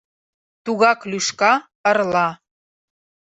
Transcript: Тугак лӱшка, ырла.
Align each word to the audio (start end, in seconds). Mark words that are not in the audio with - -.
Тугак 0.63 0.99
лӱшка, 1.09 1.53
ырла. 1.89 2.29